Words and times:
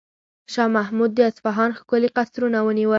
شاه 0.53 0.67
محمود 0.77 1.11
د 1.15 1.19
اصفهان 1.29 1.69
ښکلي 1.79 2.09
قصرونه 2.17 2.59
ونیول. 2.63 2.89